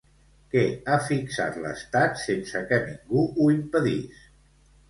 [0.53, 4.27] Què ha fixat l'Estat sense que ningú ho impedís?